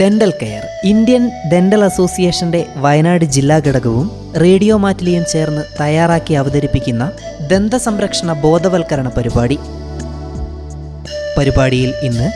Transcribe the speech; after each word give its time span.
Dental 0.00 0.30
care 0.40 0.62
Indian 0.84 1.22
dental 1.52 1.84
അസോസിയേഷന്റെ 1.84 2.66
വയനാട് 2.76 3.24
ജില്ലാ 3.24 3.58
ഘടകവും 3.58 4.06
റേഡിയോ 4.36 4.76
മാറ്റിലിയും 4.76 5.24
ചേർന്ന് 5.24 5.62
തയ്യാറാക്കി 5.80 6.34
അവതരിപ്പിക്കുന്ന 6.34 7.04
ദന്ത 7.50 7.74
സംരക്ഷണ 7.76 8.32
ബോധവൽക്കരണ 8.32 9.08
പരിപാടി. 9.08 9.58
പരിപാടിയിൽ 11.38 11.94
ഇന്ന് 12.02 12.28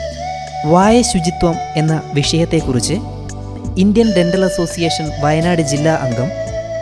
വായ 0.65 1.01
ശുചിത്വം 1.01 1.55
എന്ന 1.75 2.01
വിഷയത്തെക്കുറിച്ച് 2.13 2.97
ഇന്ത്യൻ 3.77 4.09
ഡെന്റൽ 4.17 4.45
അസോസിയേഷൻ 4.45 5.05
വയനാട് 5.23 5.61
ജില്ലാ 5.61 5.95
അംഗം 6.05 6.29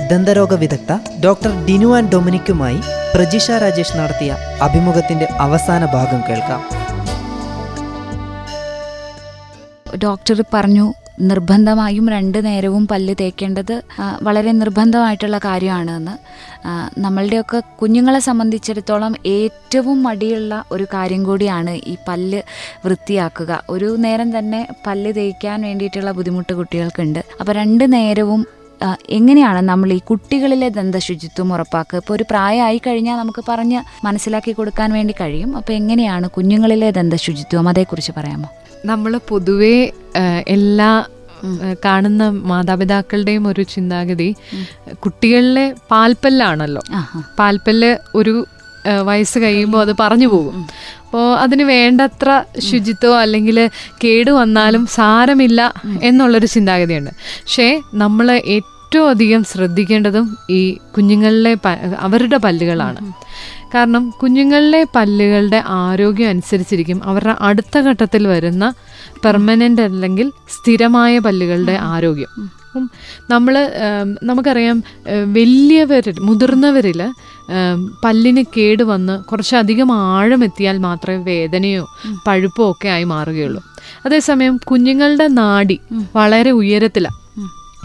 ദന്തരോഗ 0.10 0.54
വിദഗ്ധ 0.54 0.92
ഡോക്ടർ 1.26 1.66
ഡിനു 1.66 1.98
ആൻഡ് 1.98 2.12
ഡൊമിനിക്കുമായി 2.12 2.80
പ്രജിഷ 3.16 3.52
രാജേഷ് 3.64 3.98
നടത്തിയ 3.98 4.32
അഭിമുഖത്തിന്റെ 4.62 5.28
അവസാന 5.40 5.86
ഭാഗം 5.86 6.22
കേൾക്കാം. 6.30 6.62
ഡോക്ടർ 9.98 10.44
പറഞ്ഞു 10.54 10.94
നിർബന്ധമായും 11.20 12.10
രണ്ട് 12.10 12.46
നേരവും 12.46 12.88
പല്ല് 12.88 13.16
തേക്കേണ്ടത് 13.22 13.82
വളരെ 14.22 14.52
നിർബന്ധമായിട്ടുള്ള 14.52 15.38
കാര്യമാണ് 15.38 15.92
എന്ന് 15.92 16.12
നമ്മളുടെയൊക്കെ 17.00 17.60
കുഞ്ഞുങ്ങളെ 17.60 18.20
സംബന്ധിച്ചിടത്തോളം 18.20 19.16
ഏറ്റവും 19.26 20.04
മടിയുള്ള 20.04 20.64
ഒരു 20.72 20.88
കാര്യം 20.94 21.24
കൂടിയാണ് 21.24 21.70
ഈ 21.70 21.98
പല്ല് 22.08 22.42
വൃത്തിയാക്കുക. 22.86 23.64
ഒരു 23.70 23.96
നേരം 24.00 24.40
തന്നെ 24.40 24.68
പല്ല് 24.88 25.14
തേക്കാൻ 25.16 25.62
വേണ്ടിയിട്ടുള്ള 25.62 26.12
ബുദ്ധിമുട്ട് 26.12 26.54
കുട്ടികൾക്കുണ്ട്. 26.54 27.20
അപ്പോൾ 27.40 27.54
രണ്ട് 27.54 27.94
നേരവും 27.94 28.48
എങ്ങനെയാണ് 29.10 29.62
നമ്മൾ 29.62 29.94
ഈ 29.94 29.98
കുട്ടികളിലെ 29.98 30.70
ദന്തശുചിത്വം 30.70 31.54
ഉറപ്പാക്കുക? 31.54 31.98
ഇപ്പോൾ 31.98 32.14
ഒരു 32.14 32.26
പ്രായമായി 32.30 32.82
കഴിഞ്ഞാൽ 32.88 33.18
നമുക്ക് 33.18 33.44
പറഞ്ഞ് 33.50 34.06
മനസ്സിലാക്കി 34.06 34.52
കൊടുക്കാൻ 34.52 34.94
വേണ്ടി 34.94 35.16
കഴിയും. 35.22 35.58
അപ്പോൾ 35.58 35.74
എങ്ങനെയാണ് 35.74 36.30
കുഞ്ഞുങ്ങളിലെ 36.30 36.92
ദന്തശുചിത്വം? 36.92 37.70
അതേക്കുറിച്ച് 37.70 38.12
പറയാമോ? 38.18 38.50
നമ്മൾ 38.86 39.12
പൊതുവേ 39.30 39.76
എല്ലാ 40.48 40.92
കാണുന്ന 41.86 42.24
മാതാപിതാക്കളുടെയും 42.30 43.44
ഒരു 43.48 43.62
ചിന്താഗതി 43.74 44.28
കുട്ടികളിലെ 44.94 45.66
പാൽപ്പല്ലാണല്ലോ. 45.92 46.82
പാൽപ്പല്ല് 47.40 47.92
ഒരു 48.16 48.34
വയസ്സ് 49.08 49.40
കഴിയുമ്പോൾ 49.40 49.82
അത് 49.82 49.94
പറഞ്ഞു 50.00 50.28
പോകും. 50.28 50.56
അപ്പോൾ 51.06 51.26
അതിന് 51.36 51.64
വേണ്ടത്ര 51.64 52.30
ശുചിത്വം 52.68 53.18
അല്ലെങ്കിൽ 53.20 53.58
കേട് 54.04 54.32
വന്നാലും 54.32 54.84
സാരമില്ല 54.88 55.62
എന്നുള്ളൊരു 56.04 56.46
ചിന്താഗതിയുണ്ട്. 56.46 57.12
പക്ഷേ 57.42 57.68
നമ്മൾ 57.94 58.30
ഏറ്റവും 58.32 58.81
അധികം 58.98 59.44
ശ്രദ്ധിക്കേണ്ടതും 59.44 60.38
ഈ 60.50 60.78
കുഞ്ഞുങ്ങളിലെ 60.98 61.54
പ- 61.54 61.96
അവരുടെ 62.00 62.38
പല്ലുകളാണ്. 62.38 63.14
കാരണം 63.76 64.10
കുഞ്ഞുങ്ങളിലെ 64.10 64.86
പല്ലുകളുടെ 64.96 65.64
ആരോഗ്യം 65.68 66.30
അനുസരിച്ചിരിക്കും. 66.30 67.04
അവരുടെ 67.04 67.36
അടുത്ത 67.40 67.78
ഘട്ടത്തിൽ 67.78 68.28
വരുന്ന 68.28 68.74
പെർമനന്റ് 69.26 69.82
അല്ലെങ്കിൽ 69.82 70.32
സ്ഥിരമായ 70.50 71.20
പല്ലുകളുടെ 71.20 71.78
ആരോഗ്യം. 71.82 72.28
അപ്പം 72.40 72.90
നമ്മൾ 73.30 73.72
നമുക്കറിയാം 74.24 74.84
വലിയവരിൽ 75.34 76.20
മുതിർന്നവരിൽ 76.20 77.14
പല്ലിന് 78.04 78.44
കേട് 78.58 78.84
വന്ന് 78.84 79.24
കുറച്ചധികം 79.24 79.92
ആഴം 79.92 80.44
എത്തിയാൽ 80.44 80.78
മാത്രമേ 80.78 81.24
വേദനയോ 81.24 81.88
പഴുപ്പോ 82.28 82.72
ഒക്കെ 82.72 82.88
ആയി 82.88 83.04
മാറുകയുള്ളൂ. 83.04 83.64
അതേസമയം 84.06 84.58
കുഞ്ഞുങ്ങളുടെ 84.58 85.28
നാടി 85.28 85.80
വളരെ 86.16 86.52
ഉയരത്തിലാണ് 86.52 87.21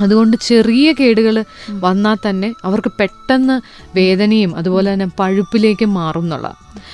അതുകൊണ്ട് 0.00 0.36
ചെറിയ 0.42 0.92
കേടുകൾ 0.92 1.44
വന്നാൽ 1.80 2.16
തന്നെ 2.28 2.52
അവർക്ക് 2.64 2.92
പെട്ടെന്ന് 2.98 3.61
വേദനയും 3.97 4.55
അതുപോലെ 4.56 4.92
തന്നെ 4.92 5.08
പഴുപ്പിലേക്ക് 5.19 5.86
മാറും 5.86 6.22
എന്നുള്ള 6.22 6.47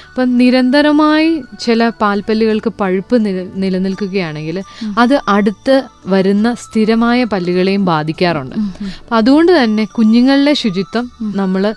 അപ്പം 0.08 0.38
നിരന്തരമായി 0.38 1.42
ചില 1.60 1.88
പാൽപ്പല്ലുകൾക്ക് 1.88 2.70
പഴുപ്പ് 2.70 3.26
നില 3.26 3.46
നിലനിൽക്കുകയാണെങ്കിൽ 3.54 4.62
അത് 4.98 5.20
അടുത്ത് 5.28 5.82
വരുന്ന 6.06 6.54
സ്ഥിരമായ 6.54 7.24
പല്ലുകളെയും 7.24 7.84
ബാധിക്കാറുണ്ട്. 7.84 8.56
അപ്പം 9.00 9.16
അതുകൊണ്ട് 9.16 9.64
തന്നെ 9.64 9.84
കുഞ്ഞുങ്ങളുടെ 9.84 10.54
ശുചിത്വം 10.54 11.10
നമ്മൾ 11.34 11.74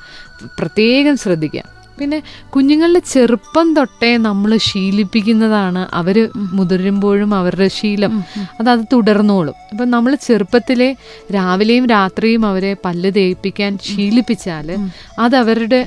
പ്രത്യേകം 0.59 1.17
ശ്രദ്ധിക്കുക. 1.17 1.74
പിന്നെ 1.99 2.17
കുഞ്ഞുങ്ങളുടെ 2.55 3.01
ചെറുപ്പം 3.13 3.67
തൊട്ടേ 3.75 4.17
നമ്മൾ 4.17 4.51
ശീലിപ്പിക്കുന്നതാണ്. 4.57 5.81
അവർ 5.93 6.17
മുതിരുമ്പോഴും 6.57 7.35
അവരുടെ 7.35 7.67
ശീലം. 7.67 8.13
അത് 8.59 8.69
അത് 8.69 8.83
തുടർന്നോളും. 8.93 9.55
അപ്പം 9.71 9.89
നമ്മൾ 9.91 10.15
ചെറുപ്പത്തിലെ 10.27 10.89
രാവിലെയും 11.35 11.85
രാത്രിയും 11.87 12.45
അവരെ 12.45 12.75
പല്ല് 12.85 13.11
തേപ്പിക്കാൻ 13.15 13.77
ശീലിപ്പിച്ചാൽ 13.89 14.69
അത് 15.19 15.35
അവരുടെ 15.35 15.81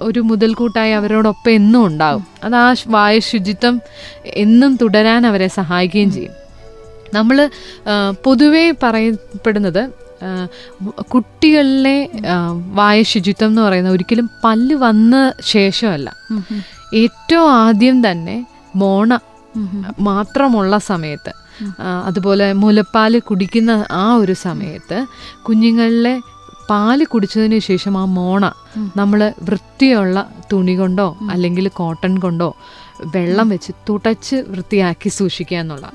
ഒരു 0.00 0.20
മുതൽക്കൂട്ടായി 0.20 0.92
അവരോടൊപ്പം 0.92 1.50
എന്നും 1.52 1.86
ഉണ്ടാകും 1.86 2.26
അത് 2.44 2.54
ആ 2.54 2.66
വായ 2.86 3.18
ശുചിത്വം 3.18 3.74
എന്നും 4.44 4.76
തുടരാൻ 4.76 5.26
അവരെ 5.26 5.48
സഹായിക്കുകയും 5.48 6.12
ചെയ്യും. 6.12 6.34
നമ്മൾ 7.14 7.36
പൊതുവേ 8.24 8.64
പറയപ്പെടുന്നത് 8.82 9.82
കുട്ടികളിലെ 11.08 11.96
വായ 12.74 13.02
ശുചിത്വം 13.02 13.46
എന്ന് 13.46 13.62
പറയുന്നത് 13.62 13.92
ഒരിക്കലും 13.92 14.30
പല്ല് 14.44 14.74
വന്ന 14.76 15.14
ശേഷമല്ല. 15.46 16.08
ഏറ്റവും 16.94 17.50
ആദ്യം 17.58 18.06
തന്നെ 18.06 18.36
മോണ 18.76 19.10
മാത്രമുള്ള 20.00 20.78
സമയത്ത് 20.84 21.32
അതുപോലെ 22.04 22.52
മുലപ്പാൽ 22.54 23.18
കുടിക്കുന്ന 23.20 23.70
ആ 23.94 24.14
ഒരു 24.14 24.32
സമയത്ത് 24.40 24.98
കുഞ്ഞുങ്ങളിലെ 25.42 26.14
പാൽ 26.70 27.04
കുടിച്ചതിന് 27.04 27.58
ശേഷം 27.60 27.98
ആ 27.98 28.04
മോണ 28.14 28.44
നമ്മൾ 28.96 29.20
വൃത്തിയുള്ള 29.42 30.18
തുണി 30.52 30.74
കൊണ്ടോ 30.78 31.06
അല്ലെങ്കിൽ 31.30 31.68
കോട്ടൺ 31.70 32.18
കൊണ്ടോ 32.18 32.48
വെള്ളം 33.14 33.48
വെച്ച് 33.48 33.72
തുടച്ച് 33.88 34.36
വൃത്തിയാക്കി 34.48 35.08
സൂക്ഷിക്കുക 35.10 35.58
എന്നുള്ള 35.58 35.86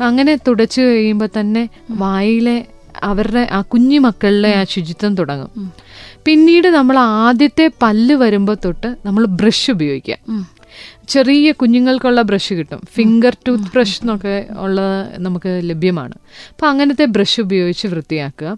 അങ്ങനെ 0.00 0.36
തുടച്ച് 0.46 0.80
കഴിയുമ്പോൾ 0.80 1.30
തന്നെ 1.38 1.62
വായിലെ 1.98 2.56
അവരുടെ 3.02 3.48
ആ 3.52 3.60
കുഞ്ഞു 3.60 3.98
മക്കളിലെ 4.00 4.54
ആ 4.54 4.64
ശുചിത്വം 4.64 5.14
തുടങ്ങും. 5.14 5.72
പിന്നീട് 6.24 6.68
നമ്മൾ 6.68 6.98
ആദ്യത്തെ 6.98 7.70
പല്ല് 7.82 8.14
വരുമ്പോൾ 8.14 8.56
തൊട്ട് 8.64 8.96
നമ്മൾ 9.06 9.24
ബ്രഷ് 9.26 9.70
ഉപയോഗിക്കുക. 9.70 10.18
ചെറിയ 11.08 11.52
കുഞ്ഞുങ്ങൾക്കുള്ള 11.52 12.22
ബ്രഷ് 12.22 12.54
കിട്ടും. 12.54 12.80
ഫിംഗർ 12.94 13.36
ടൂത്ത് 13.48 13.64
ബ്രഷ് 13.64 14.02
എന്നൊക്കെ 14.02 14.46
ഉള്ള 14.58 14.80
നമുക്ക് 15.18 15.60
ലഭ്യമാണ്. 15.62 16.14
അപ്പം 16.50 16.68
അങ്ങനത്തെ 16.68 17.04
ബ്രഷ് 17.04 17.40
ഉപയോഗിച്ച് 17.40 17.86
വൃത്തിയാക്കുക. 17.86 18.56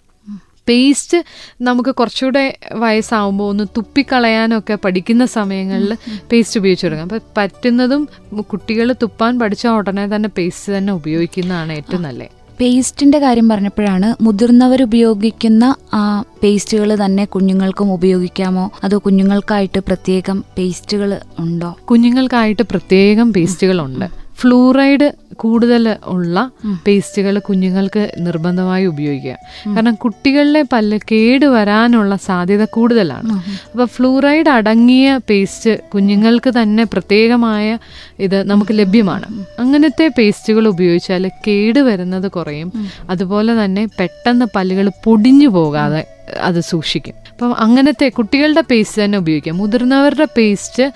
പേസ്റ്റ് 0.69 1.19
നമുക്ക് 1.61 1.91
കുറച്ചുകൂടെ 1.91 2.59
വയസ്സാവുമ്പോൾ 2.73 3.49
ഒന്ന് 3.49 3.65
തുപ്പിക്കളയാനൊക്കെ 3.77 4.79
പഠിക്കുന്ന 4.85 5.27
സമയങ്ങളിൽ 5.27 5.97
പേസ്റ്റ് 6.33 6.61
ഉപയോഗിച്ച് 6.61 6.87
തുടങ്ങാം. 6.87 7.05
അപ്പം 7.05 7.21
പറ്റുന്നതും 7.37 8.09
കുട്ടികൾ 8.41 8.93
തുപ്പാൻ 8.93 9.39
പഠിച്ച 9.39 9.67
ഉടനെ 9.67 10.17
തന്നെ 10.17 10.29
പേസ്റ്റ് 10.29 10.79
തന്നെ 10.79 10.93
ഉപയോഗിക്കുന്നതാണ് 10.93 11.73
ഏറ്റവും 11.73 12.03
നല്ലത്. 12.03 12.44
പേസ്റ്റിന്റെ 12.61 13.19
കാര്യം 13.19 13.49
പറഞ്ഞപ്പോഴാണ് 13.49 14.25
മുതിർന്നവർ 14.25 14.83
ഉപയോഗിക്കുന്ന 14.83 15.75
ആ 15.95 16.25
പേസ്റ്റുകൾ 16.43 17.05
തന്നെ 17.05 17.25
കുഞ്ഞുങ്ങൾക്കും 17.25 17.93
ഉപയോഗിക്കാമോ? 17.93 18.71
അതോ 18.85 18.99
കുഞ്ഞുങ്ങൾക്കായിട്ട് 18.99 19.81
പ്രത്യേകം 19.81 20.45
പേസ്റ്റുകൾ 20.59 21.21
ഉണ്ടോ? 21.39 21.77
കുഞ്ഞുങ്ങൾക്കായിട്ട് 21.85 22.63
പ്രത്യേകം 22.63 23.33
പേസ്റ്റുകളുണ്ട് 23.33 24.24
ഫ്ലൂറൈഡ് 24.45 25.13
കൂടുതൽ 25.37 25.97
ഉള്ള 26.05 26.51
പേസ്റ്റുകൾ 26.87 27.39
കുഞ്ഞുങ്ങൾക്ക് 27.39 28.13
നിർബന്ധമായി 28.19 28.87
ഉപയോഗിക്കുക. 28.87 29.37
കാരണം 29.67 29.95
കുട്ടികളിലെ 29.95 30.63
പല്ല് 30.73 30.99
കേട് 31.13 31.47
വരാനുള്ള 31.47 32.17
സാധ്യത 32.17 32.65
കൂടുതലാണ്. 32.65 33.33
അപ്പോൾ 33.73 33.85
ഫ്ലൂറൈഡ് 33.85 34.49
അടങ്ങിയ 34.49 35.17
പേസ്റ്റ് 35.31 35.73
കുഞ്ഞുങ്ങൾക്ക് 35.95 36.53
തന്നെ 36.63 36.85
പ്രത്യേകമായ 36.85 37.79
ഇത് 38.19 38.39
നമുക്ക് 38.51 38.79
ലഭ്യമാണ്. 38.79 39.27
അങ്ങനത്തെ 39.61 40.11
പേസ്റ്റുകൾ 40.19 40.69
ഉപയോഗിച്ചാൽ 40.69 41.31
കേട് 41.47 41.81
വരുന്നത് 41.81 42.31
കുറയും. 42.31 42.73
അതുപോലെ 43.11 43.65
തന്നെ 43.65 43.87
പെട്ടെന്ന് 44.01 44.47
പല്ലുകൾ 44.57 44.91
പൊടിഞ്ഞു 45.05 45.49
പോകാതെ 45.49 46.05
അത് 46.41 46.61
സൂക്ഷിക്കും. 46.61 47.15
അപ്പം 47.33 47.57
അങ്ങനത്തെ 47.59 48.09
കുട്ടികളുടെ 48.09 48.63
പേസ്റ്റ് 48.71 49.05
തന്നെ 49.05 49.19
ഉപയോഗിക്കാം. 49.19 49.57
മുതിർന്നവരുടെ 49.57 50.29
പേസ്റ്റ് 50.37 50.93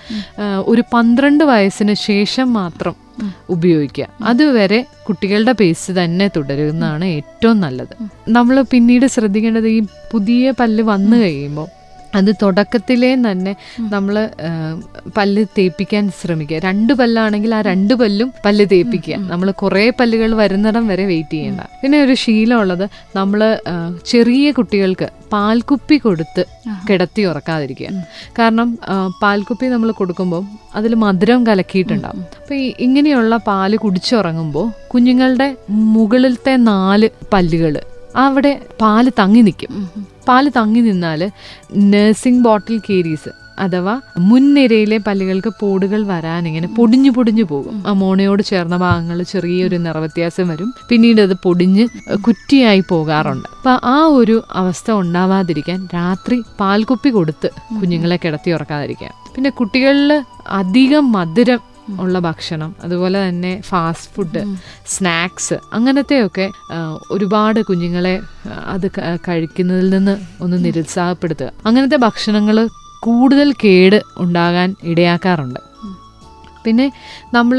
ഒരു 0.67 0.83
പന്ത്രണ്ട് 0.93 1.43
വയസ്സിന് 1.43 1.93
ശേഷം 1.93 2.53
മാത്രം 2.53 3.08
ഉപയോഗിക്കുക. 3.49 4.07
അതുവരെ 4.23 4.85
കുട്ടികളുടെ 5.07 5.51
പേസ് 5.51 5.91
തന്നെ 5.91 6.27
തുടരുന്നതാണ് 6.27 7.05
ഏറ്റവും 7.05 7.59
നല്ലത്. 7.59 7.95
നമ്മൾ 8.29 8.61
പിന്നീട് 8.61 9.05
ശ്രദ്ധിക്കേണ്ടത് 9.05 9.67
ഈ 9.67 9.81
പുതിയ 10.11 10.53
പല്ല് 10.59 10.83
വന്നു 10.83 11.17
കഴിയുമ്പോൾ 11.17 11.78
അത് 12.17 12.29
തുടക്കത്തിലേ 12.41 13.09
തന്നെ 13.25 13.53
നമ്മൾ 13.93 14.15
പല്ല് 15.17 15.43
തേപ്പിക്കാൻ 15.57 16.11
ശ്രമിക്കുക. 16.19 16.57
രണ്ട് 16.67 16.93
പല്ലാണെങ്കിൽ 16.99 17.51
ആ 17.57 17.61
രണ്ട് 17.69 17.93
പല്ലും 17.93 18.29
പല്ല് 18.45 18.65
തേപ്പിക്കുക. 18.71 19.15
നമ്മൾ 19.31 19.51
കുറേ 19.61 19.85
പല്ലുകൾ 19.99 20.33
വരുന്നിടം 20.41 20.87
വരെ 20.87 21.05
വെയിറ്റ് 21.05 21.35
ചെയ്യേണ്ട. 21.37 21.61
പിന്നെ 21.81 21.97
ഒരു 22.05 22.15
ശീലമുള്ളത് 22.23 22.85
നമ്മൾ 23.15 23.39
ചെറിയ 24.05 24.51
കുട്ടികൾക്ക് 24.51 25.09
പാൽക്കുപ്പി 25.33 25.97
കൊടുത്ത് 25.97 26.43
കിടത്തി 26.89 27.21
ഉറക്കാതിരിക്കുക. 27.31 27.89
കാരണം 28.39 28.69
പാൽക്കുപ്പി 29.21 29.65
നമ്മൾ 29.65 29.91
കൊടുക്കുമ്പോൾ 29.91 30.43
അതിൽ 30.75 30.95
മധുരം 30.95 31.41
കലക്കിയിട്ടുണ്ടാകും 31.47 32.25
അപ്പോൾ 32.41 32.55
ഈ 32.55 32.67
ഇങ്ങനെയുള്ള 32.79 33.37
പാൽ 33.49 33.75
കുടിച്ചുറങ്ങുമ്പോൾ 33.75 34.67
കുഞ്ഞുങ്ങളുടെ 34.93 35.47
മുകളിലത്തെ 35.69 36.55
നാല് 36.71 37.09
പല്ലുകൾ 37.33 37.75
അവിടെ 38.15 38.53
പാൽ 38.81 39.05
തങ്ങി 39.19 39.41
നിൽക്കും. 39.47 39.73
പാൽ 40.29 40.45
തങ്ങി 40.57 40.81
നിന്നാൽ 40.81 41.21
നഴ്സിംഗ് 41.93 42.43
ബോട്ടിൽ 42.43 42.79
കേരീസ് 42.89 43.31
അഥവാ 43.63 43.93
മുൻനിരയിലെ 44.27 44.97
പല്ലുകൾക്ക് 45.07 45.51
പോടുകൾ 45.61 46.01
വരാൻ 46.11 46.47
ഇങ്ങനെ 46.47 46.67
പൊടിഞ്ഞു 46.77 47.11
പൊടിഞ്ഞു 47.11 47.43
പോകും. 47.43 47.75
ആ 47.87 47.93
മോണയോട് 47.93 48.43
ചേർന്ന 48.43 48.75
ഭാഗങ്ങൾ 48.77 49.17
ചെറിയൊരു 49.23 49.77
നിറവ്യത്യാസം 49.85 50.47
വരും. 50.47 50.69
പിന്നീട് 50.89 51.21
അത് 51.21 51.33
പൊടിഞ്ഞ് 51.43 51.85
കുറ്റിയായി 52.27 52.83
പോകാറുണ്ട്. 52.89 53.47
അപ്പൊ 53.57 53.73
ആ 53.83 53.97
ഒരു 54.19 54.43
അവസ്ഥ 54.61 54.91
ഉണ്ടാവാതിരിക്കാൻ 54.91 55.79
രാത്രി 55.95 56.37
പാൽക്കുപ്പി 56.59 57.09
കൊടുത്ത് 57.09 57.49
കുഞ്ഞുങ്ങളെ 57.81 58.19
കിടത്തി 58.25 58.51
ഉറക്കാതിരിക്കാം 58.51 59.15
പിന്നെ 59.35 59.49
കുട്ടികളിൽ 59.49 60.11
അധികം 60.61 61.11
മധുരം 61.11 61.59
ഉള്ള 61.99 62.19
ഭക്ഷണം 62.19 62.75
അതുപോലെ 62.83 63.27
തന്നെ 63.27 63.61
ഫാസ്റ്റ് 63.61 64.11
ഫുഡ് 64.15 64.43
സ്നാക്സ് 64.87 65.57
അങ്ങനത്തെയൊക്കെ 65.73 66.51
ഒരുപാട് 67.11 67.61
കുഞ്ഞുങ്ങളെ 67.61 68.21
അത് 68.47 68.91
കഴിക്കുന്നതിൽ 69.27 69.89
നിന്ന് 69.89 70.43
ഒന്ന് 70.43 70.65
നിരുത്സാഹപ്പെടുത്തുക. 70.65 71.51
അങ്ങനത്തെ 71.65 71.95
ഭക്ഷണങ്ങൾ 71.95 72.69
കൂടുതൽ 72.99 73.53
കേട് 73.63 74.01
ഉണ്ടാകാൻ 74.17 74.75
ഇടയാക്കാറുണ്ട്. 74.83 75.59
പിന്നെ 76.65 76.91
നമ്മൾ 77.33 77.57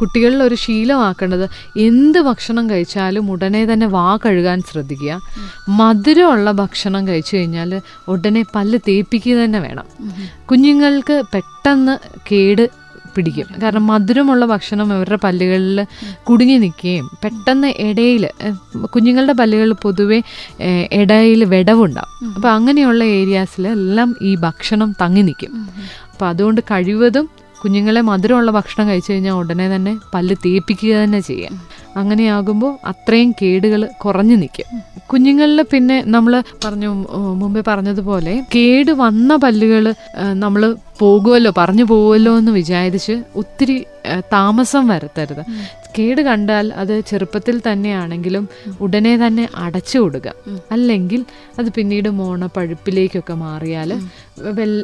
കുട്ടികളിൽ 0.00 0.42
ഒരു 0.42 0.54
ശീലമാക്കേണ്ടത് 0.54 1.44
എന്ത് 1.76 2.18
ഭക്ഷണം 2.18 2.70
കഴിച്ചാലും 2.70 3.30
ഉടനെ 3.30 3.72
തന്നെ 3.72 3.86
വാ 3.86 4.16
കഴുകാൻ 4.16 4.62
ശ്രദ്ധിക്കുക. 4.70 5.20
മധുരമുള്ള 5.68 6.52
ഭക്ഷണം 6.52 7.08
കഴിച്ചു 7.08 7.36
കഴിഞ്ഞാൽ 7.36 7.80
ഉടനെ 8.08 8.44
പല്ല് 8.54 8.78
തേപ്പിക്കുക 8.88 9.36
തന്നെ 9.36 9.58
വേണം. 9.58 9.86
കുഞ്ഞുങ്ങൾക്ക് 10.50 11.22
പെട്ടെന്ന് 11.34 11.98
കേട് 12.32 12.68
പിടിക്കും. 13.18 13.46
കാരണം 13.62 13.86
മധുരമുള്ള 13.92 14.44
ഭക്ഷണം 14.52 14.88
അവരുടെ 14.96 15.18
പല്ലുകളിൽ 15.24 15.78
കുടുങ്ങി 16.28 16.56
നിൽക്കുകയും 16.64 17.06
പെട്ടെന്ന് 17.24 17.70
ഇടയിൽ 17.88 18.24
കുഞ്ഞുങ്ങളുടെ 18.94 19.34
പല്ലുകളിൽ 19.40 19.76
പൊതുവെ 19.84 20.20
ഇടയിൽ 21.00 21.42
വിടവുണ്ടാവും. 21.54 22.14
അപ്പോൾ 22.36 22.50
അങ്ങനെയുള്ള 22.56 23.02
ഏരിയാസിൽ 23.18 23.66
എല്ലാം 23.78 24.10
ഈ 24.22 24.32
ഭക്ഷണം 24.46 24.90
തങ്ങി 25.02 25.24
നിൽക്കും. 25.28 25.52
അപ്പോൾ 26.12 26.28
അതുകൊണ്ട് 26.28 26.60
കഴിവതും 26.70 27.26
കുഞ്ഞുങ്ങളെ 27.62 28.00
മധുരമുള്ള 28.08 28.50
ഭക്ഷണം 28.56 28.84
കഴിച്ചു 28.88 29.10
കഴിഞ്ഞാൽ 29.12 29.36
ഉടനെ 29.40 29.64
തന്നെ 29.74 29.92
പല്ല് 30.14 30.34
തേപ്പിക്കുക 30.44 30.92
തന്നെ 31.02 31.20
ചെയ്യാം. 31.20 31.54
അങ്ങനെയാകുമ്പോൾ 31.96 32.72
അത്രയും 32.90 33.30
കേടുകൾ 33.40 33.82
കുറഞ്ഞു 34.04 34.36
നിൽക്കും 34.42 34.68
കുഞ്ഞുങ്ങളിൽ 35.10 35.60
പിന്നെ 35.72 35.96
നമ്മൾ 36.14 36.32
പറഞ്ഞു 36.64 36.90
മുമ്പേ 37.40 37.62
പറഞ്ഞതുപോലെ 37.68 38.34
കേട് 38.54 38.92
വന്ന 39.02 39.36
പല്ലുകൾ 39.44 39.84
നമ്മൾ 40.44 40.62
പോകുമല്ലോ 41.00 41.52
പറഞ്ഞു 41.60 41.84
പോകുമല്ലോ 41.92 42.32
എന്ന് 42.38 42.52
വിചാരിച്ച് 42.60 43.14
ഒത്തിരി 43.42 43.76
താമസം 44.34 44.84
വരുത്തരുത്. 44.92 45.42
കേട് 45.96 46.20
കണ്ടാൽ 46.28 46.66
അത് 46.80 46.94
ചെറുപ്പത്തിൽ 47.10 47.56
തന്നെയാണെങ്കിലും 47.66 48.44
ഉടനെ 48.84 49.14
തന്നെ 49.22 49.44
അടച്ചു 49.64 49.98
കൊടുക്കുക 49.98 50.34
അല്ലെങ്കിൽ 50.74 51.20
അത് 51.60 51.68
പിന്നീട് 51.76 52.08
മോണ 52.20 52.48
പഴുപ്പിലേക്കൊക്കെ 52.56 53.36
മാറിയാൽ 53.44 53.92
വെൽ 54.58 54.74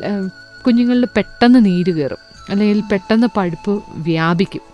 കുഞ്ഞുങ്ങളിൽ 0.66 1.06
പെട്ടെന്ന് 1.16 1.60
നീര് 1.66 1.94
കയറും 1.98 2.22
അല്ലെങ്കിൽ 2.50 2.80
പെട്ടെന്ന് 2.92 3.28
പഴുപ്പ് 3.36 3.74
വ്യാപിക്കും. 4.08 4.64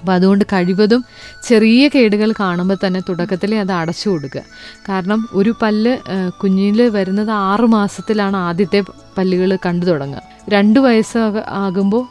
അപ്പോൾ 0.00 0.12
അതുകൊണ്ട് 0.12 0.44
കഴിവതും 0.52 1.04
ചെറിയ 1.48 1.88
കേടുകൾ 1.88 2.32
കാണുമ്പോൾ 2.40 2.76
തന്നെ 2.86 3.00
തുടക്കത്തിൽ 3.08 3.54
അത് 3.54 3.72
അടച്ചു 3.72 4.08
കൊടുക്കുക. 4.08 4.42
കാരണം 4.88 5.28
ഒരു 5.32 5.54
പല്ല് 5.62 5.98
കുഞ്ഞിൽ 6.42 6.82
വരുന്നത് 6.88 7.30
ആറ് 7.30 7.60
മാസത്തിലാണ് 7.60 8.36
ആദ്യത്തെ 8.36 8.82
പല്ലുകൾ 9.18 9.58
കണ്ടു 9.66 9.86
തുടങ്ങുക. 9.86 10.22
രണ്ട് 10.48 10.80
വയസ്സ് 10.80 11.18
ആകുമ്പോൾ 11.48 12.04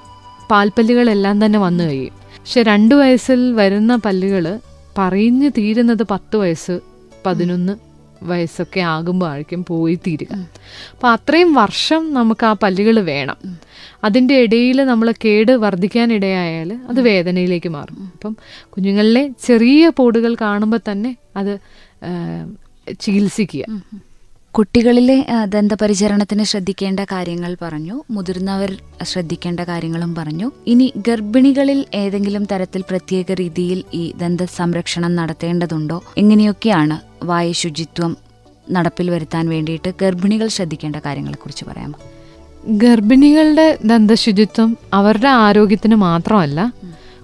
പാൽപ്പല്ലുകളെല്ലാം 0.51 1.45
തന്നെ 1.45 1.59
വന്നു 1.59 1.83
കഴിയും. 1.83 2.13
പക്ഷെ 2.37 2.63
രണ്ട് 2.63 2.95
വയസ്സിൽ 2.95 3.53
വരുന്ന 3.53 3.95
പല്ലുകൾ 3.95 4.59
പറഞ്ഞു 4.97 5.49
തീരുന്നത് 5.49 6.03
പത്ത് 6.11 6.35
വയസ്സ് 6.37 6.79
പതിനൊന്ന് 7.25 7.73
വയസ്സൊക്കെ 8.23 8.79
ആകുമ്പോഴായിരിക്കും 8.79 9.65
പോയി 9.65 9.95
തീരുക. 9.95 10.27
അപ്പോൾ 10.93 11.07
അത്രയും 11.07 11.53
വർഷം 11.53 12.13
നമുക്ക് 12.13 12.45
ആ 12.45 12.53
പല്ലുകൾ 12.53 12.99
വേണം. 12.99 13.66
അതിന്റെ 14.07 14.35
ഇടയിൽ 14.45 14.77
നമ്മൾ 14.83 15.07
കേട് 15.25 15.51
വർദ്ധിക്കാനിടയായാൽ 15.63 16.71
അത് 16.89 16.99
വേദനയിലേക്ക് 17.09 17.69
മാറും. 17.69 17.99
അപ്പം 18.15 18.33
കുഞ്ഞുങ്ങളിലെ 18.73 19.23
ചെറിയ 19.47 19.91
പോടുകൾ 19.99 20.33
കാണുമ്പോൾ 20.41 20.81
തന്നെ 20.91 21.11
അത് 21.37 21.53
ചികിത്സിക്കുക. 22.99 23.63
കുട്ടികളിലെ 24.55 25.15
ദന്തപരിചരണത്തിന് 25.53 26.43
ശ്രദ്ധിക്കേണ്ട 26.43 27.01
കാര്യങ്ങൾ 27.11 27.51
പറഞ്ഞു. 27.61 27.95
മുതിർന്നവർ 28.11 28.71
ശ്രദ്ധിക്കേണ്ട 29.03 29.59
കാര്യങ്ങളും 29.69 30.11
പറഞ്ഞു. 30.15 30.47
ഇനി 30.67 30.87
ഗർഭിണികളിൽ 31.07 31.79
ഏതെങ്കിലും 31.95 32.43
തരത്തിൽ 32.51 32.83
പ്രത്യേക 32.89 33.31
രീതിയിൽ 33.41 33.83
ഈ 33.93 34.03
ദന്ത 34.17 34.45
സംരക്ഷണം 34.59 35.13
നടത്തേണ്ടതുണ്ടോ? 35.15 35.97
എങ്ങനെയൊക്കെയാണ് 36.17 36.97
വായു 37.23 37.55
ശുചിത്വം 37.61 38.13
നടപ്പിൽ 38.71 39.09
വരുത്താൻ 39.09 39.45
വേണ്ടിയിട്ട് 39.49 39.91
ഗർഭിണികൾ 40.01 40.47
ശ്രദ്ധിക്കേണ്ട 40.47 40.95
കാര്യങ്ങളെക്കുറിച്ച് 41.05 41.65
പറയാമോ? 41.65 41.99
ഗർഭിണികളുടെ 42.67 43.77
ദന്തശുചിത്വം 43.85 44.77
അവരുടെ 44.93 45.27
ആരോഗ്യത്തിന് 45.27 45.95
മാത്രമല്ല 45.95 46.73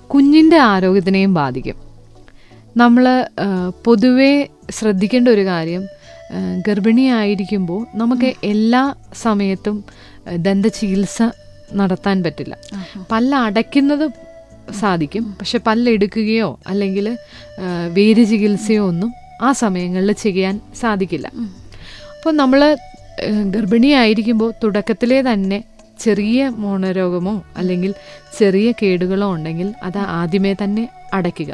കുഞ്ഞിന്റെ 0.08 0.58
ആരോഗ്യത്തിനെയും 0.58 1.34
ബാധിക്കും. 1.34 1.76
നമ്മൾ 2.78 3.26
പൊതുവേ 3.86 4.48
ശ്രദ്ധിക്കേണ്ട 4.72 5.28
ഒരു 5.28 5.46
കാര്യം 5.46 5.84
ഗർഭിണിയായിരിക്കുമ്പോൾ 6.68 7.88
നമുക്ക് 7.96 8.34
എല്ലാ 8.44 8.96
സമയത്തും 9.22 9.84
ദന്തചികിത്സ 10.36 11.24
നടത്താൻ 11.74 12.24
പറ്റില്ല. 12.24 12.58
പല്ല് 13.12 13.38
അടയ്ക്കുന്നത് 13.38 14.12
സാധിക്കും 14.80 15.36
പക്ഷെ 15.40 15.60
പല്ലെടുക്കുകയോ 15.68 16.60
അല്ലെങ്കിൽ 16.68 17.18
വേര് 17.94 18.24
ചികിത്സയോ 18.30 18.88
ഒന്നും 18.88 19.14
ആ 19.42 19.52
സമയങ്ങളിൽ 19.52 20.12
ചെയ്യാൻ 20.12 20.62
സാധിക്കില്ല. 20.80 21.28
അപ്പോൾ 22.16 22.32
നമ്മൾ 22.32 22.78
ഗർഭിണിയായിരിക്കുമ്പോൾ 23.22 24.54
തുടക്കത്തിലേ 24.64 25.22
തന്നെ 25.22 25.64
ചെറിയ 26.00 26.50
മോണരോഗമോ 26.50 27.44
അല്ലെങ്കിൽ 27.58 27.94
ചെറിയ 28.40 28.74
കേടുകളോ 28.82 29.34
ഉണ്ടെങ്കിൽ 29.34 29.74
അത് 29.84 29.98
ആദ്യമേ 29.98 30.56
തന്നെ 30.64 30.90
അടയ്ക്കുക. 31.14 31.52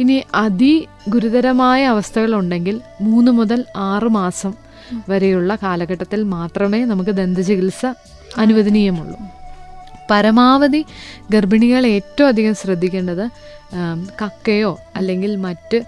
ഇനി 0.00 0.22
അതി 0.34 0.88
ഗുരുതരമായ 1.08 1.84
അവസ്ഥകളുണ്ടെങ്കിൽ 1.84 2.80
മൂന്ന് 3.00 3.30
മുതൽ 3.32 3.64
ആറ് 3.76 4.08
മാസം 4.08 4.52
വരെയുള്ള 5.08 5.54
കാലഘട്ടത്തിൽ 5.62 6.22
മാത്രമേ 6.22 6.84
നമുക്ക് 6.84 7.10
ദന്തചികിത്സ 7.10 7.86
അനുവദനീയമുള്ളൂ. 8.38 9.18
പരമാവധി 10.10 10.84
ഗർഭിണികൾ 11.30 11.86
ഏറ്റവും 11.86 12.28
അധികം 12.28 12.54
ശ്രദ്ധിക്കേണ്ടത് 12.54 13.28
കക്കയോ 14.22 14.78
അല്ലെങ്കിൽ 14.96 15.36
മറ്റ് 15.36 15.78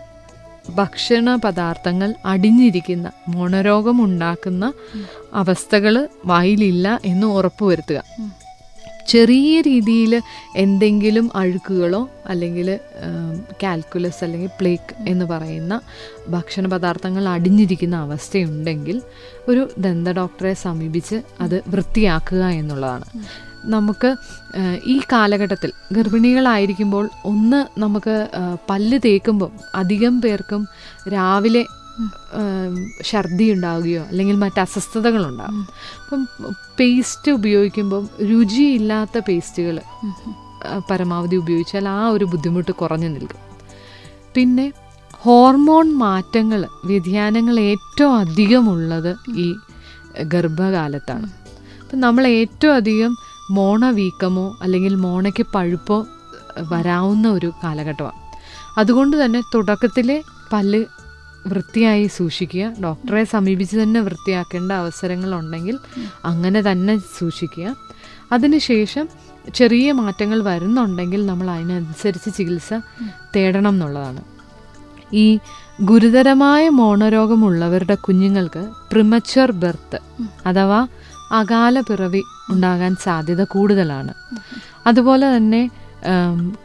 ഭക്ഷണ 0.70 1.36
പദാർത്ഥങ്ങൾ 1.36 2.14
അടിഞ്ഞിരിക്കുന്ന 2.24 3.10
മോണരോഗം 3.28 4.04
ഉണ്ടാക്കുന്ന 4.04 4.72
അവസ്ഥകൾ 5.34 6.08
വായിലില്ല 6.26 7.00
എന്ന് 7.04 7.26
ഉറപ്പുവരുത്തുക. 7.26 8.02
ചെറിയ 9.08 9.60
രീതിയിൽ 9.60 10.22
എന്തെങ്കിലും 10.56 11.30
അഴുക്കുകളോ 11.36 12.08
അല്ലെങ്കിൽ 12.26 12.78
കാൽക്കുലസ് 13.62 14.24
അല്ലെങ്കിൽ 14.24 14.50
പ്ലേക്ക് 14.60 15.08
എന്ന് 15.08 15.24
പറയുന്ന 15.24 15.80
ഭക്ഷണ 16.28 16.66
പദാർത്ഥങ്ങൾ 16.66 17.28
അടിഞ്ഞിരിക്കുന്ന 17.28 17.96
അവസ്ഥയുണ്ടെങ്കിൽ 17.96 19.02
ഒരു 19.48 19.70
ദന്ത 19.78 20.08
ഡോക്ടറെ 20.08 20.54
സമീപിച്ച് 20.54 21.22
അത് 21.40 21.62
വൃത്തിയാക്കുക 21.68 22.44
എന്നുള്ളതാണ്. 22.60 23.04
നമുക്ക് 23.64 24.16
ഈ 24.84 25.00
കാലഘട്ടത്തിൽ 25.12 25.72
ഗർഭിണികളായിരിക്കുമ്പോൾ 25.92 27.10
ഒന്ന് 27.24 27.80
നമുക്ക് 27.80 28.28
പല്ല് 28.70 28.98
തേക്കുമ്പം 29.04 29.50
അധികം 29.74 30.20
പേർക്കും 30.20 30.66
രാവിലെ 31.08 31.64
ഛർദി 33.04 33.44
ഉണ്ടാവുകയോ 33.52 34.02
അല്ലെങ്കിൽ 34.02 34.36
മറ്റ് 34.36 34.60
അസ്വസ്ഥതകളുണ്ടാകും 34.60 35.66
അപ്പം 36.04 36.28
പേസ്റ്റ് 36.80 37.30
ഉപയോഗിക്കുമ്പം 37.30 38.08
രുചിയില്ലാത്ത 38.30 39.18
പേസ്റ്റുകൾ 39.28 39.80
പരമാവധി 40.90 41.36
ഉപയോഗിച്ചാൽ 41.36 41.88
ആ 41.88 42.08
ഒരു 42.08 42.24
ബുദ്ധിമുട്ട് 42.24 42.72
കുറഞ്ഞു 42.72 43.08
നിൽക്കും. 43.08 43.40
പിന്നെ 44.36 44.72
ഹോർമോൺ 45.12 45.94
മാറ്റങ്ങൾ 45.94 46.66
വ്യതിയാനങ്ങൾ 46.84 47.60
ഏറ്റവും 47.60 48.14
അധികമുള്ളത് 48.16 49.16
ഈ 49.36 49.54
ഗർഭകാലത്താണ്. 50.24 51.28
അപ്പം 51.82 52.00
നമ്മൾ 52.00 52.26
ഏറ്റവും 52.26 52.74
അധികം 52.74 53.16
മോണ 53.50 53.90
വീക്കമോ 53.90 54.56
അല്ലെങ്കിൽ 54.62 54.94
മോണയ്ക്ക് 54.94 55.46
പഴുപ്പോ 55.54 56.06
വരാവുന്ന 56.60 57.28
ഒരു 57.28 57.52
കാലഘട്ടമാണ്. 57.64 58.24
അതുകൊണ്ട് 58.78 59.24
തന്നെ 59.24 59.42
തുടക്കത്തിലെ 59.54 60.22
പല്ല് 60.52 60.84
വൃത്തിയായി 61.46 62.06
സൂക്ഷിക്കുക 62.06 62.72
ഡോക്ടറെ 62.82 63.24
സമീപിച്ച് 63.24 63.76
തന്നെ 63.76 64.00
വൃത്തിയാക്കേണ്ട 64.00 64.72
അവസരങ്ങളുണ്ടെങ്കിൽ 64.72 65.78
അങ്ങനെ 66.24 66.60
തന്നെ 66.60 66.98
സൂക്ഷിക്കുക. 66.98 67.76
അതിനുശേഷം 68.32 69.08
ചെറിയ 69.54 69.92
മാറ്റങ്ങൾ 69.92 70.42
വരുന്നുണ്ടെങ്കിൽ 70.42 71.26
നമ്മൾ 71.26 71.50
അതിനനുസരിച്ച് 71.50 72.30
ചികിത്സ 72.36 72.74
തേടണം 73.36 73.68
എന്നുള്ളതാണ്. 73.68 74.20
ഈ 75.12 75.38
ഗുരുതരമായ 75.80 76.68
മോണരോഗമുള്ളവരുടെ 76.68 77.94
കുഞ്ഞുങ്ങൾക്ക് 77.94 78.68
പ്രിമച്വർ 78.92 79.52
ബർത്ത് 79.52 80.00
അഥവാ 80.48 80.86
അകാല 81.32 81.80
പിറവി 81.80 82.22
ഉണ്ടാകാൻ 82.50 82.96
സാധ്യത 83.02 83.44
കൂടുതലാണ്. 83.44 84.14
അതുപോലെ 84.86 85.36
തന്നെ 85.36 85.70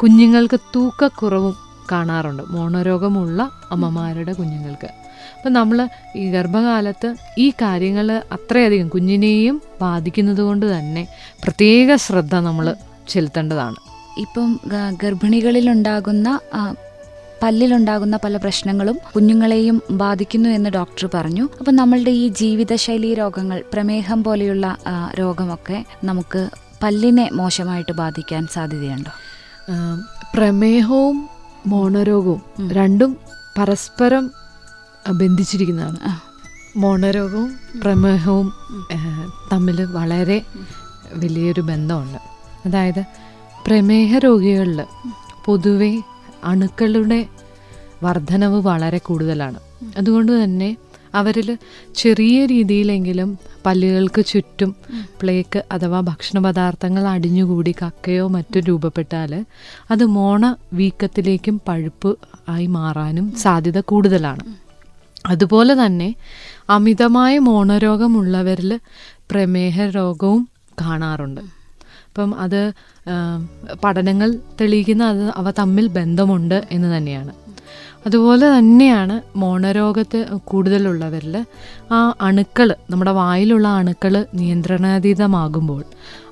കുഞ്ഞുങ്ങൾക്ക് 0.02 0.60
തൂക്കക്കുറവും 0.76 1.56
കാണാറുണ്ട്. 1.92 2.44
മോണരോഗമുള്ള 2.50 3.50
അമ്മമാരുടെ 3.72 4.34
കുഞ്ഞുങ്ങൾക്ക്. 4.34 4.90
അപ്പം 5.38 5.54
നമ്മൾ 5.54 5.90
ഈ 6.16 6.32
ഗർഭകാലത്ത് 6.32 7.16
ഈ 7.38 7.50
കാര്യങ്ങൾ 7.50 8.24
അത്രയധികം 8.32 8.88
കുഞ്ഞിനെയും 8.88 9.62
ബാധിക്കുന്നത് 9.82 10.42
കൊണ്ട് 10.42 10.78
തന്നെ 10.78 11.08
പ്രത്യേക 11.44 11.96
ശ്രദ്ധ 11.96 12.36
നമ്മൾ 12.36 12.76
ചെലുത്തേണ്ടതാണ്. 13.10 13.76
ഇപ്പം 14.20 14.60
ഗർഭിണികളിലുണ്ടാകുന്ന 15.04 16.40
പല്ലിലുണ്ടാകുന്ന 17.44 18.20
പല 18.24 18.38
പ്രശ്നങ്ങളും 18.38 18.98
കുഞ്ഞുങ്ങളെയും 19.16 19.82
ബാധിക്കുന്നു 19.92 20.50
എന്ന് 20.50 20.70
ഡോക്ടർ 20.70 21.10
പറഞ്ഞു. 21.14 21.50
അപ്പം 21.60 21.76
നമ്മളുടെ 21.76 22.12
ഈ 22.12 22.28
ജീവിതശൈലി 22.28 23.14
രോഗങ്ങൾ 23.14 23.64
പ്രമേഹം 23.74 24.24
പോലെയുള്ള 24.24 24.78
രോഗമൊക്കെ 25.20 25.86
നമുക്ക് 26.04 26.50
പല്ലിനെ 26.84 27.30
മോശമായിട്ട് 27.34 27.92
ബാധിക്കാൻ 27.92 28.48
സാധ്യതയുണ്ടോ? 28.54 29.12
പ്രമേഹവും 30.36 31.30
മോണരോഗവും 31.68 32.70
രണ്ടും 32.72 33.18
പരസ്പരം 33.58 34.32
ബന്ധിച്ചിരിക്കുന്നതാണ്. 35.12 36.00
മോണരോഗവും 36.78 37.58
പ്രമേഹവും 37.84 38.54
തമ്മിൽ 39.52 39.86
വളരെ 39.86 40.42
വലിയൊരു 41.14 41.62
ബന്ധമുണ്ട്. 41.62 42.20
അതായത് 42.66 43.04
പ്രമേഹ 43.68 44.18
രോഗികളിൽ 44.18 44.82
പൊതുവെ 45.46 46.02
അണുക്കളുടെ 46.44 47.26
വർധനവ് 48.04 48.62
വളരെ 48.62 48.98
കൂടുതലാണ്. 48.98 49.60
അതുകൊണ്ട് 49.98 50.44
തന്നെ 50.44 50.78
അവരിൽ 51.16 51.58
ചെറിയ 51.96 52.46
രീതിയിലെങ്കിലും 52.46 53.40
പല്ലുകൾക്ക് 53.66 54.26
ചുറ്റും 54.26 54.76
പ്ലേക്ക് 55.22 55.64
അഥവാ 55.72 56.00
ഭക്ഷണ 56.00 56.40
പദാർത്ഥങ്ങൾ 56.40 57.08
അടിഞ്ഞുകൂടി 57.08 57.72
കക്കയോ 57.72 58.28
മറ്റോ 58.28 58.60
രൂപപ്പെട്ടാൽ 58.60 59.46
അത് 59.92 60.04
മോണ 60.06 60.56
വീക്കത്തിലേക്കും 60.74 61.62
പഴുപ്പ് 61.68 62.18
ആയി 62.50 62.66
മാറാനും 62.66 63.36
സാധ്യത 63.36 63.80
കൂടുതലാണ്. 63.80 64.56
അതുപോലെ 65.26 65.86
തന്നെ 65.86 66.16
അമിതമായ 66.70 67.40
മോണരോഗമുള്ളവരിൽ 67.40 68.80
പ്രമേഹ 69.32 69.82
രോഗവും 69.82 70.50
കാണാറുണ്ട്. 70.82 71.59
അപ്പം 72.10 72.32
അത് 72.44 72.62
പഠനങ്ങൾ 73.84 74.30
തെളിയിക്കുന്ന 74.60 75.04
അത് 75.14 75.26
അവ 75.40 75.52
തമ്മിൽ 75.60 75.88
ബന്ധമുണ്ട് 75.98 76.58
എന്ന് 76.72 76.98
തന്നെയാണ്. 76.98 77.34
അതുപോലെ 78.08 78.46
തന്നെയാണ് 78.58 79.16
മോണരോഗത്ത് 79.40 80.20
കൂടുതലുള്ളവരിൽ 80.50 81.36
ആ 81.92 82.00
അണുക്കൾ 82.22 82.76
നമ്മുടെ 82.92 83.12
വായിലുള്ള 83.12 83.68
അണുക്കൾ 83.80 84.14
നിയന്ത്രണാതീതമാകുമ്പോൾ 84.40 85.82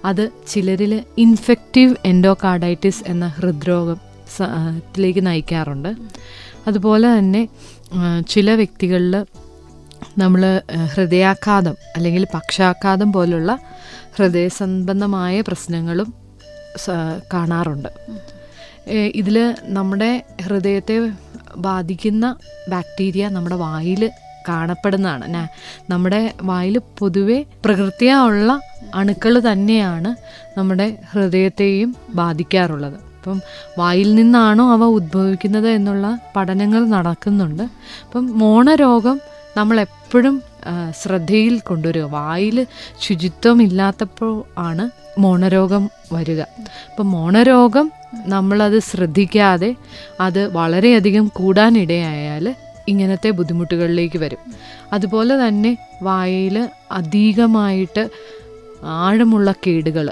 അത് 0.06 0.24
ചിലരിൽ 0.48 0.94
ഇൻഫെക്റ്റീവ് 1.18 1.96
എൻഡോകാർഡൈറ്റിസ് 2.06 3.04
എന്ന 3.14 3.28
ഹൃദ്രോഗം 3.40 4.00
ത്തിലേക്ക് 4.38 5.22
നയിക്കാറുണ്ട്. 5.26 5.90
അതുപോലെ 6.68 7.08
തന്നെ 7.18 7.42
ചില 8.32 8.54
വ്യക്തികളിൽ 8.54 9.14
നമ്മൾ 10.18 10.42
ഹൃദയാഘാതം 10.94 11.76
അല്ലെങ്കിൽ 11.96 12.24
പക്ഷാഘാതം 12.34 13.10
പോലുള്ള 13.14 13.52
ഹൃദയ 14.18 14.48
സംബന്ധമായ 14.48 15.42
പ്രശ്നങ്ങളും 15.42 16.14
കാണാറുണ്ട്. 17.34 17.90
ഇതിൽ 18.92 19.56
നമ്മുടെ 19.64 20.24
ഹൃദയത്തെ 20.42 21.12
ബാധിക്കുന്ന 21.58 22.36
ബാക്ടീരിയ 22.70 23.30
നമ്മുടെ 23.30 23.56
വായിൽ 23.56 24.12
കാണപ്പെടുന്നതാണ്. 24.50 25.48
നമ്മുടെ 25.92 26.34
വായിൽ 26.42 26.82
പൊതുവെ 27.00 27.46
പ്രകൃതിയാ 27.66 28.26
ഉള്ള 28.26 28.60
അണുക്കൾ 28.96 29.40
തന്നെയാണ് 29.52 30.16
നമ്മുടെ 30.60 30.98
ഹൃദയത്തെയും 31.12 31.96
ബാധിക്കാറുള്ളത്. 32.10 32.96
അപ്പം 32.96 33.42
വായിൽ 33.78 34.16
നിന്നാണോ 34.16 34.72
അവ 34.72 34.84
ഉദ്ഭവിക്കുന്നത് 34.84 35.70
എന്നുള്ള 35.70 36.20
പഠനങ്ങൾ 36.36 36.88
നടക്കുന്നുണ്ട്. 36.88 37.64
അപ്പം 38.06 38.40
മോണരോഗം 38.40 39.22
ആ, 39.58 40.57
ശ്രദ്ധയിൽ 41.02 41.60
കൊണ്ടുവരിക. 41.60 42.02
വായിൽ 42.02 42.68
ശുചിത്വം 43.02 43.62
ഇല്ലാത്തപ്പോൾ 43.62 44.44
ആണ് 44.58 44.90
മോണരോഗം 45.20 45.90
വരിക. 46.14 46.42
അപ്പം 46.90 47.12
മോണരോഗം 47.12 47.92
നമ്മളത് 48.26 48.80
ശ്രദ്ധിക്കാതെ 48.80 49.76
അത് 50.20 50.48
വളരെയധികം 50.54 51.28
കൂടാനിടയായാൽ 51.28 52.56
ഇങ്ങനത്തെ 52.88 53.30
ബുദ്ധിമുട്ടുകളിലേക്ക് 53.30 54.20
വരും. 54.20 54.38
അതുപോലെ 54.94 55.48
തന്നെ 55.48 55.78
വായിൽ 56.04 56.70
അധികമായിട്ട് 56.92 58.10
ആഴമുള്ള 58.84 59.52
കേടുകൾ 59.52 60.12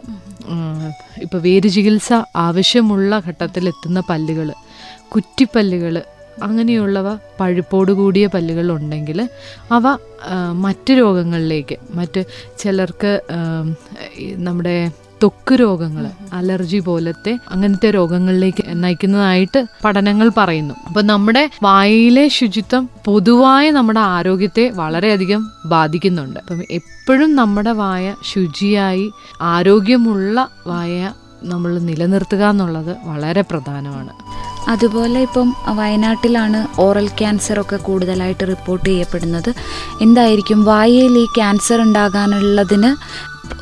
ഇപ്പോൾ 1.22 1.38
വേര് 1.38 1.70
ചികിത്സ 1.70 2.10
ആവശ്യമുള്ള 2.36 3.22
ഘട്ടത്തിലെത്തുന്ന 3.28 4.00
പല്ലുകൾ 4.10 4.52
കുറ്റിപ്പല്ലുകൾ 5.16 5.96
അങ്ങനെയുള്ളവ 6.44 7.16
പഴുപ്പോട് 7.40 7.92
കൂടിയ 7.92 8.28
പല്ലുകൾ 8.28 8.72
ഉണ്ടെങ്കിൽ 8.72 9.30
അവ 9.72 9.98
മറ്റ് 10.52 10.94
രോഗങ്ങളിലേക്ക് 10.94 11.76
മറ്റ് 11.94 12.26
ചിലർക്ക് 12.58 13.22
നമ്മുടെ 14.36 14.92
തൊക്ക് 15.24 15.56
രോഗങ്ങൾ 15.60 16.10
അലർജി 16.34 16.80
പോലത്തെ 16.80 17.40
അങ്ങനത്തെ 17.50 17.92
രോഗങ്ങളിലേക്ക് 17.92 18.64
നയിക്കുന്നതായിട്ട് 18.76 19.66
പഠനങ്ങൾ 19.86 20.32
പറയുന്നു. 20.38 20.74
അപ്പൊ 20.88 21.02
നമ്മുടെ 21.02 21.50
വായിലെ 21.64 22.28
ശുചിത്വം 22.28 22.90
പൊതുവായ 23.06 23.72
നമ്മുടെ 23.72 24.00
ആരോഗ്യത്തെ 24.00 24.72
വളരെയധികം 24.76 25.52
ബാധിക്കുന്നുണ്ട്. 25.66 26.40
അപ്പം 26.40 26.64
എപ്പോഴും 26.72 27.36
നമ്മുടെ 27.36 27.72
വായ 27.72 28.16
ശുചിയായി 28.34 29.12
ആരോഗ്യമുള്ള 29.42 30.48
വായ 30.68 31.14
നമ്മൾ 31.44 31.80
നിലനിർത്തുക 31.80 32.44
എന്നുള്ളത് 32.44 32.98
വളരെ 33.04 33.42
പ്രധാനമാണ്. 33.42 34.10
അതുപോലെ 34.70 35.22
ഇപ്പം 35.22 35.54
വയനാട്ടിലാണ് 35.76 36.82
ഓറൽ 36.82 37.08
ക്യാൻസർ 37.08 37.62
ഒക്കെ 37.62 37.76
കൂടുതലായിട്ട് 37.76 38.48
റിപ്പോർട്ട് 38.48 38.90
ചെയ്യപ്പെടുന്നത്. 38.90 39.54
എന്തായിരിക്കും? 40.02 40.66
വായയിൽ 40.66 41.18
ഈ 41.18 41.26
ക്യാൻസർ 41.26 41.82
ഉണ്ടാകാനുള്ളതിന് 41.82 42.96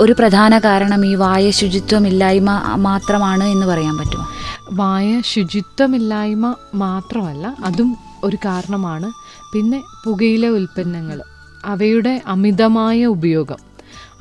ഒരു 0.02 0.12
പ്രധാന 0.12 0.60
കാരണം 0.60 1.06
ഈ 1.06 1.16
വായ 1.16 1.52
ശുചിത്വമില്ലായ്മ 1.52 2.50
മാത്രമാണ് 2.76 3.44
എന്ന് 3.44 3.66
പറയാൻ 3.66 3.98
പറ്റുമോ? 3.98 4.28
വായ 4.72 5.22
ശുചിത്വമില്ലായ്മ 5.26 6.56
മാത്രമല്ല 6.76 7.56
അതും 7.66 7.98
ഒരു 8.24 8.36
കാരണമാണ്. 8.36 9.12
പിന്നെ 9.54 9.84
പുകയിലെ 10.06 10.50
ഉൽപ്പന്നങ്ങൾ 10.50 11.22
അവയുടെ 11.66 12.22
അമിതമായ 12.28 13.06
ഉപയോഗം. 13.06 13.58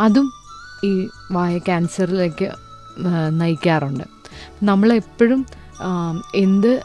അതും 0.00 0.32
ഈ 0.84 1.08
വായ 1.32 1.58
ക്യാൻസറിലേക്ക് 1.58 2.50
നയിക്കാറുണ്ട്. 3.30 4.04
നമ്മളെപ്പോഴും 4.62 5.46
എന്ത് 6.34 6.82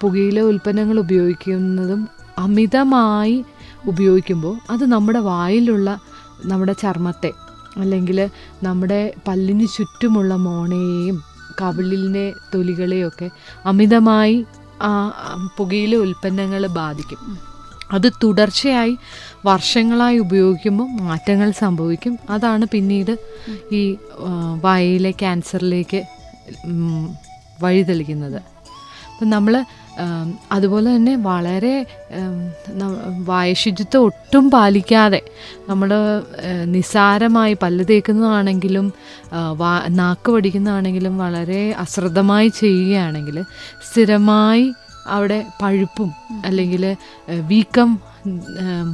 പുകയില 0.00 0.40
ഉൽപ്പന്നങ്ങൾ 0.40 0.98
ഉപയോഗിക്കുന്നതും 0.98 2.08
അമിതമായി 2.38 3.44
ഉപയോഗിക്കുമ്പോൾ 3.86 4.58
അത് 4.70 4.84
നമ്മുടെ 4.92 5.18
വായിലുള്ള 5.18 6.00
നമ്മുടെ 6.44 6.72
ചർമ്മത്തെ 6.72 7.32
അല്ലെങ്കിൽ 7.76 8.30
നമ്മുടെ 8.62 9.12
പല്ലിന് 9.28 9.66
ചുറ്റുമുള്ള 9.76 10.34
മോണയെയും 10.34 11.22
കവിളിലെ 11.60 12.32
തൊലികളെയൊക്കെ 12.54 13.30
അമിതമായി 13.64 14.46
ആ, 14.82 15.12
പുകയില 15.56 15.96
ഉൽപ്പന്നങ്ങൾ 15.96 16.66
ബാധിക്കും. 16.66 17.18
അത് 17.92 18.12
തുടർച്ചയായി 18.22 18.98
വർഷങ്ങളായി 19.44 20.18
ഉപയോഗിക്കുമ്പോൾ 20.18 20.88
മാറ്റങ്ങൾ 21.02 21.50
സംഭവിക്കും. 21.50 22.18
അതാണ് 22.30 22.66
പിന്നീട് 22.66 23.12
ഈ 23.72 23.96
വായയിലെ 24.62 25.10
ക്യാൻസറിലേക്ക് 25.10 26.02
വഴിതെളിക്കുന്നത് 27.62 28.40
അപ്പം 29.10 29.30
നമ്മൾ 29.30 29.64
അതുപോലെ 30.52 30.96
തന്നെ 30.96 31.16
വളരെ 31.16 31.86
വായശുചിത്വം 33.24 34.02
ഒട്ടും 34.02 34.50
പാലിക്കാതെ 34.50 35.20
നമ്മൾ 35.68 35.90
നിസ്സാരമായി 36.64 37.56
പല്ല് 37.62 37.84
തേക്കുന്നതാണെങ്കിലും 37.90 38.92
വാ 39.52 39.82
നാക്ക് 39.88 40.32
പഠിക്കുന്നതാണെങ്കിലും 40.32 41.18
വളരെ 41.18 41.70
അശ്രദ്ധമായി 41.78 42.48
ചെയ്യുകയാണെങ്കിൽ 42.48 43.44
സ്ഥിരമായി 43.88 44.72
അവിടെ 45.10 45.46
പഴുപ്പും 45.62 46.12
അല്ലെങ്കിൽ 46.44 46.96
വീക്കം 47.28 47.98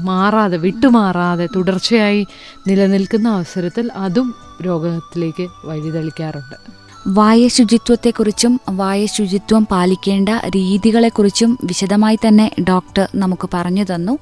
മാറാതെ 0.05 0.57
വിട്ടുമാറാതെ 0.57 1.47
തുടർച്ചയായി 1.57 2.27
നിലനിൽക്കുന്ന 2.69 3.29
അവസരത്തിൽ 3.29 3.91
അതും 3.93 4.35
രോഗത്തിലേക്ക് 4.67 5.47
വഴിതെളിക്കാറുണ്ട്. 5.65 6.57
വായ 7.09 7.49
ശുചിത്വത്തെക്കുറിച്ചും 7.49 8.61
വായ 8.71 9.07
ശുചിത്വം 9.07 9.67
പാലിക്കേണ്ട 9.71 10.29
രീതികളെക്കുറിച്ചും 10.49 11.59
വിശദമായി 11.65 12.19
തന്നെ 12.27 12.47
ഡോക്ടർ 12.69 13.09
നമുക്ക് 13.15 13.49
പറഞ്ഞു 13.55 13.85
തന്നു. 13.95 14.19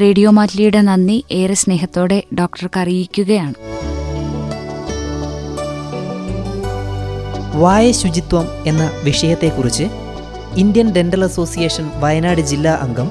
റേഡിയോ 0.00 0.30
മാറ്റ്ലിയുടെ 0.30 0.80
നന്ദി. 0.80 1.24
ഏറെ 1.30 1.54
സ്നേഹത്തോടെ 1.54 2.22
ഡോക്ടർക്ക് 2.38 2.78
അറിയിക്കുകയാണ്. 2.78 3.54
വായ 7.56 7.92
ശുചിത്വം 7.92 8.46
എന്ന 8.66 8.90
വിഷയത്തെക്കുറിച്ച് 9.04 9.84
ഇന്ത്യൻ 10.56 10.88
ഡെന്റൽ 10.96 11.24
അസോസിയേഷൻ 11.24 11.90
വയനാട് 12.02 12.40
ജില്ലാ 12.40 12.72
അംഗം 12.84 13.08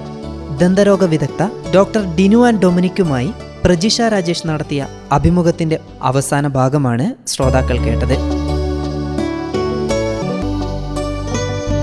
ദന്തരോഗ 0.60 1.04
വിദഗ്ധ 1.06 1.44
ഡോക്ടർ 1.76 2.02
ഡിനു 2.16 2.48
ആൻഡ് 2.48 2.62
ഡൊമിനിക്കുമായി 2.62 3.34
പ്രജിഷ 3.64 4.02
രാജേഷ് 4.02 4.48
നടത്തിയ 4.48 4.88
അഭിമുഖത്തിന്റെ 5.12 5.80
അവസാന 6.02 6.48
ഭാഗമാണ് 6.48 7.06
ശ്രോതാക്കൾ 7.28 7.78
കേട്ടത്. 7.78 8.16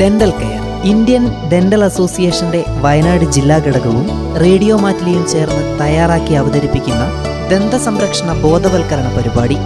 ഡെന്റൽ 0.00 0.30
കെയർ 0.30 0.60
ഇന്ത്യൻ 0.84 1.24
ഡെന്റൽ 1.52 1.84
അസോസിയേഷന്റെ 1.84 2.64
വയനാട് 2.80 3.24
ജില്ലാ 3.24 3.58
ഘടകവും 3.58 4.06
റേഡിയോ 4.36 4.76
മാറ്റിലിയും 4.78 5.26
ചേർന്ന് 5.26 5.80
തയ്യാറാക്കി 5.80 6.34
അവതരിപ്പിക്കുന്ന 6.34 7.02
ദന്ത 7.50 7.74
സംരക്ഷണ 7.86 8.40
ബോധവൽക്കരണ 8.42 9.08
പരിപാടി. 9.16 9.58